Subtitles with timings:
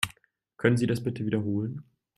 [0.57, 1.83] Können Sie das bitte wiederholen?